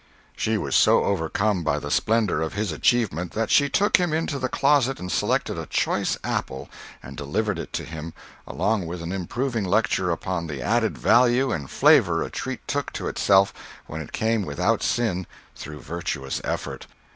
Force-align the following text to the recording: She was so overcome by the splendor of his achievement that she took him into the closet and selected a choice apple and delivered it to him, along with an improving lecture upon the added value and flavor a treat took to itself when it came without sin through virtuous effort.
She 0.35 0.57
was 0.57 0.75
so 0.75 1.03
overcome 1.03 1.63
by 1.63 1.77
the 1.77 1.91
splendor 1.91 2.41
of 2.41 2.53
his 2.55 2.71
achievement 2.71 3.33
that 3.33 3.51
she 3.51 3.69
took 3.69 3.97
him 3.97 4.13
into 4.13 4.39
the 4.39 4.49
closet 4.49 4.99
and 4.99 5.11
selected 5.11 5.59
a 5.59 5.67
choice 5.67 6.17
apple 6.23 6.71
and 7.03 7.15
delivered 7.15 7.59
it 7.59 7.71
to 7.73 7.85
him, 7.85 8.15
along 8.47 8.87
with 8.87 9.03
an 9.03 9.11
improving 9.11 9.63
lecture 9.63 10.09
upon 10.09 10.47
the 10.47 10.59
added 10.59 10.97
value 10.97 11.51
and 11.51 11.69
flavor 11.69 12.23
a 12.23 12.31
treat 12.31 12.67
took 12.67 12.91
to 12.93 13.07
itself 13.07 13.53
when 13.85 14.01
it 14.01 14.11
came 14.11 14.41
without 14.41 14.81
sin 14.81 15.27
through 15.55 15.81
virtuous 15.81 16.41
effort. 16.43 16.87